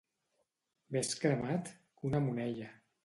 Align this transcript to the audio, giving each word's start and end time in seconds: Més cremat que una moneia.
Més 0.95 1.11
cremat 1.25 1.69
que 1.77 2.09
una 2.11 2.23
moneia. 2.31 2.73